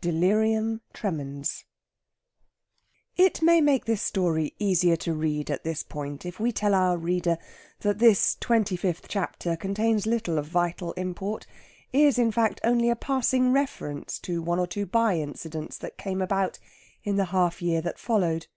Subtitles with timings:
[0.00, 1.64] DELIRIUM TREMENS
[3.16, 6.96] It may make this story easier to read at this point if we tell our
[6.98, 7.38] reader
[7.82, 11.46] that this twenty fifth chapter contains little of vital import
[11.92, 16.20] is, in fact, only a passing reference to one or two by incidents that came
[16.20, 16.58] about
[17.04, 18.48] in the half year that followed.